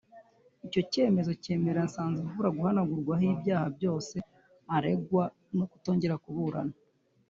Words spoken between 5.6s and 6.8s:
kutongera kuburana